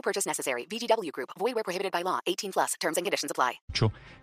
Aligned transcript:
No 0.00 0.02
purchase 0.02 0.26
necessary. 0.26 0.66
VGW 0.66 1.12
Group. 1.12 1.30
Void 1.38 1.54
where 1.54 1.64
prohibited 1.64 1.92
by 1.92 2.02
law. 2.02 2.20
18 2.24 2.52
plus. 2.52 2.74
Terms 2.80 2.96
and 2.96 3.04
conditions 3.04 3.30
apply. 3.30 3.60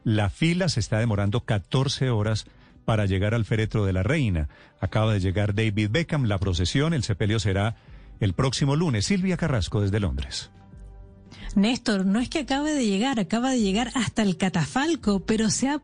La 0.03 0.29
fila 0.29 0.69
se 0.69 0.79
está 0.79 0.97
demorando 0.97 1.41
14 1.41 2.09
horas 2.09 2.45
para 2.85 3.05
llegar 3.05 3.35
al 3.35 3.45
féretro 3.45 3.85
de 3.85 3.93
la 3.93 4.01
reina. 4.01 4.49
Acaba 4.79 5.13
de 5.13 5.19
llegar 5.19 5.53
David 5.53 5.89
Beckham. 5.91 6.25
La 6.25 6.39
procesión, 6.39 6.93
el 6.93 7.03
sepelio 7.03 7.39
será 7.39 7.75
el 8.19 8.33
próximo 8.33 8.75
lunes. 8.75 9.05
Silvia 9.05 9.37
Carrasco 9.37 9.81
desde 9.81 9.99
Londres. 9.99 10.49
Néstor, 11.57 12.05
no 12.05 12.19
es 12.19 12.29
que 12.29 12.41
acabe 12.41 12.75
de 12.75 12.85
llegar, 12.85 13.19
acaba 13.19 13.49
de 13.49 13.59
llegar 13.59 13.89
hasta 13.95 14.21
el 14.21 14.37
catafalco, 14.37 15.21
pero 15.21 15.49
se 15.49 15.69
ha 15.69 15.81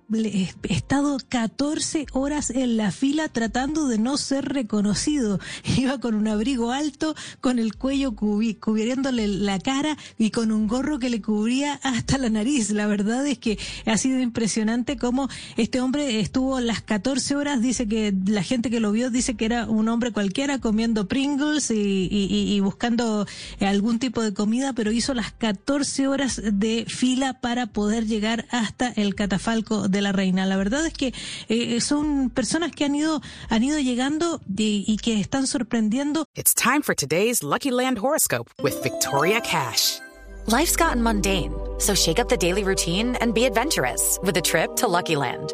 estado 0.70 1.18
14 1.28 2.06
horas 2.12 2.52
en 2.52 2.78
la 2.78 2.92
fila 2.92 3.28
tratando 3.28 3.88
de 3.88 3.98
no 3.98 4.18
ser 4.18 4.46
reconocido. 4.46 5.40
Iba 5.76 6.00
con 6.00 6.14
un 6.14 6.28
abrigo 6.28 6.72
alto, 6.72 7.16
con 7.42 7.58
el 7.58 7.76
cuello 7.76 8.14
cubriéndole 8.14 9.28
la 9.28 9.58
cara 9.58 9.98
y 10.20 10.30
con 10.30 10.52
un 10.52 10.68
gorro 10.68 11.00
que 11.00 11.10
le 11.10 11.24
cubría 11.24 11.80
hasta 11.82 12.20
la 12.20 12.30
nariz. 12.30 12.70
La 12.70 12.86
verdad 12.86 13.26
es 13.26 13.40
que 13.40 13.58
ha 13.88 13.98
sido 13.98 14.20
impresionante 14.20 14.96
cómo 14.96 15.28
este 15.58 15.82
hombre 15.82 16.20
estuvo 16.20 16.60
las 16.60 16.84
14 16.84 17.36
horas, 17.36 17.64
dice 17.64 17.88
que 17.88 18.14
la 18.28 18.44
gente 18.44 18.70
que 18.70 18.80
lo 18.80 18.92
vio 18.92 19.10
dice 19.10 19.34
que 19.34 19.46
era 19.46 19.66
un 19.66 19.90
hombre 19.90 20.12
cualquiera 20.12 20.60
comiendo 20.60 21.08
Pringles 21.08 21.72
y, 21.72 22.10
y 22.12 22.60
buscando 22.60 23.26
algún 23.60 23.98
tipo 23.98 24.22
de 24.22 24.36
comida, 24.36 24.74
pero 24.74 24.92
hizo 24.92 25.16
las 25.16 25.32
14 25.32 25.63
horas 26.08 26.42
de 26.44 26.86
fila 26.88 27.40
para 27.42 27.68
poder 27.68 28.06
llegar 28.06 28.46
hasta 28.52 28.90
el 28.96 29.16
catafalco 29.16 29.88
de 29.88 30.02
la 30.02 30.12
reina. 30.12 30.46
La 30.46 30.58
verdad 30.58 30.86
es 30.86 30.94
que 30.94 31.14
eh, 31.50 31.82
son 31.82 32.30
personas 32.30 32.72
que 32.72 32.86
han 32.86 32.96
ido, 32.96 33.22
han 33.50 33.64
ido 33.64 33.80
llegando 33.80 34.42
y, 34.58 34.84
y 34.88 34.98
que 34.98 35.20
están 35.20 35.48
sorprendiendo. 35.48 36.26
It's 36.36 36.54
time 36.54 36.82
for 36.82 36.96
today's 36.96 37.44
Lucky 37.44 37.72
Land 37.72 38.00
horoscope 38.00 38.52
with 38.62 38.82
Victoria 38.84 39.42
Cash. 39.42 40.00
Life's 40.48 40.76
gotten 40.76 41.02
mundane, 41.02 41.54
so 41.80 41.96
shake 41.96 42.20
up 42.20 42.28
the 42.28 42.38
daily 42.38 42.64
routine 42.64 43.16
and 43.22 43.34
be 43.34 43.46
adventurous 43.46 44.20
with 44.24 44.36
a 44.36 44.42
trip 44.42 44.76
to 44.76 44.88
Lucky 44.88 45.16
Land. 45.16 45.54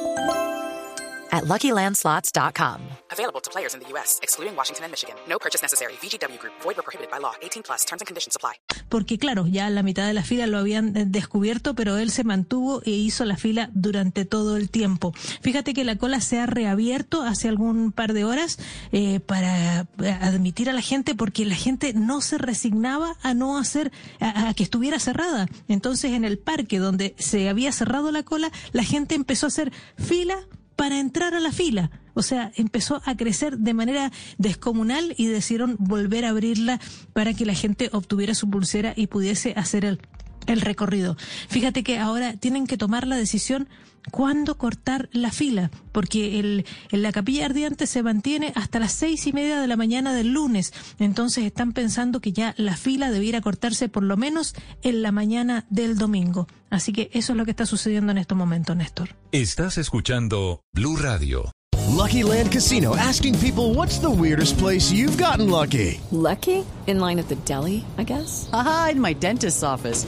at 1.31 1.45
LuckyLandSlots.com. 1.45 2.81
Available 3.11 3.39
to 3.41 3.49
players 3.49 3.73
in 3.73 3.79
the 3.79 3.87
U.S., 3.93 4.19
excluding 4.21 4.55
Washington 4.55 4.85
and 4.85 4.91
Michigan. 4.91 5.15
No 5.27 5.37
purchase 5.37 5.61
necessary. 5.61 5.93
VGW 6.01 6.39
Group. 6.39 6.53
Void 6.61 6.77
or 6.79 6.83
prohibited 6.83 7.11
by 7.11 7.19
law. 7.19 7.33
18 7.41 7.63
plus. 7.63 7.85
Terms 7.85 8.01
and 8.01 8.07
conditions 8.07 8.35
apply. 8.35 8.53
Porque 8.89 9.17
claro, 9.17 9.47
ya 9.47 9.69
la 9.69 9.83
mitad 9.83 10.05
de 10.05 10.13
la 10.13 10.23
fila 10.23 10.47
lo 10.47 10.57
habían 10.57 10.97
eh, 10.97 11.05
descubierto, 11.07 11.75
pero 11.75 11.97
él 11.97 12.11
se 12.11 12.23
mantuvo 12.23 12.81
e 12.83 12.91
hizo 12.91 13.23
la 13.25 13.37
fila 13.37 13.69
durante 13.73 14.25
todo 14.25 14.57
el 14.57 14.69
tiempo. 14.69 15.13
Fíjate 15.41 15.73
que 15.73 15.85
la 15.85 15.97
cola 15.97 16.19
se 16.19 16.39
ha 16.39 16.45
reabierto 16.45 17.21
hace 17.21 17.47
algún 17.47 17.91
par 17.93 18.13
de 18.13 18.25
horas 18.25 18.59
eh, 18.91 19.21
para 19.21 19.81
eh, 19.81 19.85
admitir 20.21 20.69
a 20.69 20.73
la 20.73 20.81
gente, 20.81 21.15
porque 21.15 21.45
la 21.45 21.55
gente 21.55 21.93
no 21.93 22.19
se 22.21 22.37
resignaba 22.37 23.15
a 23.21 23.33
no 23.33 23.57
hacer, 23.57 23.91
a, 24.19 24.49
a 24.49 24.53
que 24.53 24.63
estuviera 24.63 24.99
cerrada. 24.99 25.47
Entonces 25.69 26.11
en 26.11 26.25
el 26.25 26.37
parque 26.37 26.79
donde 26.79 27.15
se 27.17 27.47
había 27.47 27.71
cerrado 27.71 28.11
la 28.11 28.23
cola, 28.23 28.51
la 28.73 28.83
gente 28.83 29.15
empezó 29.15 29.45
a 29.45 29.49
hacer 29.49 29.71
fila 29.97 30.47
para 30.81 30.99
entrar 30.99 31.35
a 31.35 31.39
la 31.39 31.51
fila. 31.51 31.91
O 32.15 32.23
sea, 32.23 32.51
empezó 32.55 33.03
a 33.05 33.15
crecer 33.15 33.59
de 33.59 33.75
manera 33.75 34.11
descomunal 34.39 35.13
y 35.15 35.27
decidieron 35.27 35.75
volver 35.77 36.25
a 36.25 36.29
abrirla 36.29 36.79
para 37.13 37.35
que 37.35 37.45
la 37.45 37.53
gente 37.53 37.91
obtuviera 37.93 38.33
su 38.33 38.49
pulsera 38.49 38.93
y 38.95 39.05
pudiese 39.05 39.53
hacer 39.55 39.85
el, 39.85 39.99
el 40.47 40.61
recorrido. 40.61 41.17
Fíjate 41.49 41.83
que 41.83 41.99
ahora 41.99 42.33
tienen 42.37 42.67
que 42.67 42.77
tomar 42.77 43.07
la 43.07 43.15
decisión 43.15 43.67
cuándo 44.09 44.57
cortar 44.57 45.09
la 45.11 45.31
fila, 45.31 45.69
porque 45.91 46.39
el, 46.39 46.65
en 46.91 47.01
la 47.03 47.11
capilla 47.11 47.45
ardiente 47.45 47.85
se 47.85 48.01
mantiene 48.01 48.51
hasta 48.55 48.79
las 48.79 48.93
seis 48.93 49.27
y 49.27 49.33
media 49.33 49.59
de 49.61 49.67
la 49.67 49.77
mañana 49.77 50.13
del 50.13 50.29
lunes. 50.33 50.73
Entonces 50.99 51.43
están 51.45 51.73
pensando 51.73 52.19
que 52.19 52.33
ya 52.33 52.55
la 52.57 52.75
fila 52.75 53.11
debiera 53.11 53.41
cortarse 53.41 53.89
por 53.89 54.03
lo 54.03 54.17
menos 54.17 54.55
en 54.81 55.01
la 55.01 55.11
mañana 55.11 55.65
del 55.69 55.97
domingo. 55.97 56.47
Así 56.69 56.93
que 56.93 57.09
eso 57.13 57.33
es 57.33 57.37
lo 57.37 57.45
que 57.45 57.51
está 57.51 57.65
sucediendo 57.65 58.11
en 58.11 58.17
estos 58.17 58.37
momentos, 58.37 58.75
Néstor. 58.75 59.15
Estás 59.31 59.77
escuchando 59.77 60.61
Blue 60.73 60.95
Radio. 60.97 61.51
Lucky 61.89 62.23
Land 62.23 62.51
Casino 62.51 62.95
asking 62.95 63.37
people 63.39 63.73
what's 63.75 63.99
the 63.99 64.09
weirdest 64.09 64.57
place 64.57 64.91
you've 64.91 65.21
gotten 65.21 65.49
lucky. 65.49 65.99
Lucky? 66.11 66.65
In 66.87 66.99
line 66.99 67.19
at 67.19 67.27
the 67.27 67.35
deli, 67.45 67.83
I 67.97 68.03
guess. 68.03 68.49
Aha, 68.53 68.89
in 68.93 69.01
my 69.01 69.13
dentist's 69.13 69.61
office. 69.61 70.07